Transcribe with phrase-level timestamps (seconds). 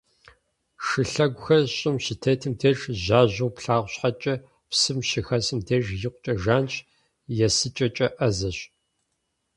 [0.85, 4.35] Шылъэгухэр щӏым щытетым деж жьажьэу плъагъу щхьэкӏэ,
[4.69, 6.73] псым щыхэсым деж икъукӏэ жанщ,
[7.45, 8.57] есыкӏэкӏэ ӏэзэщ.